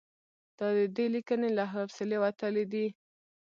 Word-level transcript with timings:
دا 0.57 0.67
د 0.77 0.79
دې 0.95 1.05
لیکنې 1.15 1.49
له 1.57 1.63
حوصلې 1.73 2.17
وتلي 2.23 2.63
دي. 2.73 2.87